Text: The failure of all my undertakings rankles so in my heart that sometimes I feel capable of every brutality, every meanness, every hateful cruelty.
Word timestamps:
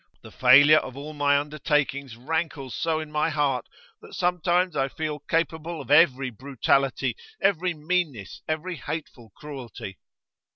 The 0.23 0.31
failure 0.31 0.79
of 0.79 0.97
all 0.97 1.13
my 1.13 1.37
undertakings 1.37 2.15
rankles 2.17 2.73
so 2.73 2.99
in 2.99 3.11
my 3.11 3.29
heart 3.29 3.69
that 4.01 4.15
sometimes 4.15 4.75
I 4.75 4.87
feel 4.87 5.19
capable 5.19 5.79
of 5.79 5.91
every 5.91 6.31
brutality, 6.31 7.15
every 7.39 7.75
meanness, 7.75 8.41
every 8.47 8.77
hateful 8.77 9.29
cruelty. 9.35 9.99